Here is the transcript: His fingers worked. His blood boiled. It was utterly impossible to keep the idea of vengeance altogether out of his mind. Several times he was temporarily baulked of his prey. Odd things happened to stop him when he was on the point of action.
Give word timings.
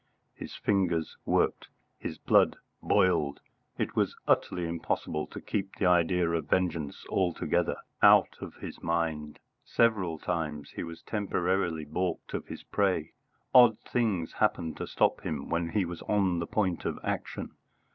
His 0.33 0.55
fingers 0.55 1.15
worked. 1.27 1.67
His 1.99 2.17
blood 2.17 2.55
boiled. 2.81 3.39
It 3.77 3.95
was 3.95 4.15
utterly 4.27 4.67
impossible 4.67 5.27
to 5.27 5.39
keep 5.39 5.75
the 5.75 5.85
idea 5.85 6.27
of 6.27 6.47
vengeance 6.49 7.05
altogether 7.07 7.75
out 8.01 8.35
of 8.41 8.55
his 8.55 8.81
mind. 8.81 9.37
Several 9.63 10.17
times 10.17 10.71
he 10.71 10.81
was 10.81 11.03
temporarily 11.03 11.85
baulked 11.85 12.33
of 12.33 12.47
his 12.47 12.63
prey. 12.63 13.13
Odd 13.53 13.77
things 13.81 14.33
happened 14.33 14.75
to 14.77 14.87
stop 14.87 15.21
him 15.21 15.49
when 15.49 15.69
he 15.69 15.85
was 15.85 16.01
on 16.09 16.39
the 16.39 16.47
point 16.47 16.83
of 16.83 16.97
action. 17.03 17.51